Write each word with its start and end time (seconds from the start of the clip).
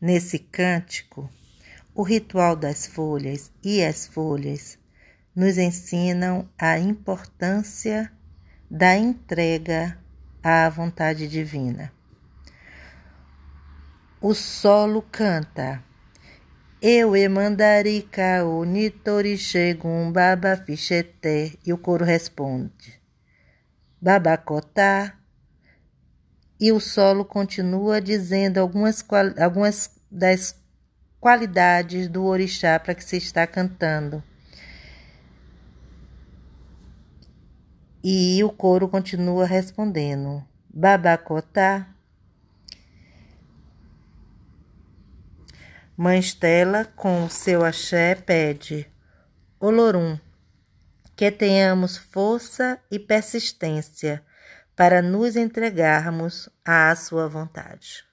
Nesse 0.00 0.38
cântico, 0.38 1.28
o 1.94 2.02
ritual 2.02 2.54
das 2.54 2.86
folhas 2.86 3.50
e 3.62 3.82
as 3.82 4.06
folhas 4.06 4.78
nos 5.34 5.58
ensinam 5.58 6.48
a 6.58 6.78
importância 6.78 8.12
da 8.70 8.96
entrega 8.96 9.98
à 10.42 10.68
vontade 10.68 11.26
divina. 11.26 11.92
O 14.20 14.34
solo 14.34 15.02
canta. 15.02 15.82
Eu 16.80 17.16
e 17.16 17.28
mandarika 17.28 18.44
o 18.44 18.64
nitori 18.64 19.36
chegum 19.36 20.12
baba 20.12 20.56
ficheté 20.56 21.52
e 21.66 21.72
o 21.72 21.78
coro 21.78 22.04
responde. 22.04 23.00
Babacotá 24.00 25.17
e 26.60 26.72
o 26.72 26.80
solo 26.80 27.24
continua 27.24 28.00
dizendo 28.00 28.58
algumas, 28.58 29.04
algumas 29.38 29.90
das 30.10 30.56
qualidades 31.20 32.08
do 32.08 32.24
orixá 32.24 32.78
para 32.78 32.94
que 32.94 33.04
se 33.04 33.16
está 33.16 33.46
cantando. 33.46 34.22
E 38.02 38.42
o 38.42 38.50
coro 38.50 38.88
continua 38.88 39.44
respondendo: 39.44 40.44
Babacotá. 40.68 41.94
Mãe 45.96 46.20
Estela, 46.20 46.84
com 46.84 47.24
o 47.24 47.30
seu 47.30 47.64
axé, 47.64 48.14
pede: 48.14 48.86
Olorum, 49.58 50.18
que 51.16 51.30
tenhamos 51.30 51.96
força 51.96 52.80
e 52.88 53.00
persistência 53.00 54.24
para 54.78 55.02
nos 55.02 55.34
entregarmos 55.34 56.48
à 56.64 56.94
sua 56.94 57.26
vontade. 57.26 58.07